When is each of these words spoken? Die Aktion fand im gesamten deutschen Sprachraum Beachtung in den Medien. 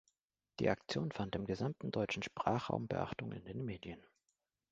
Die 0.59 0.67
Aktion 0.71 1.11
fand 1.11 1.35
im 1.35 1.45
gesamten 1.45 1.91
deutschen 1.91 2.23
Sprachraum 2.23 2.87
Beachtung 2.87 3.33
in 3.33 3.45
den 3.45 3.63
Medien. 3.63 4.03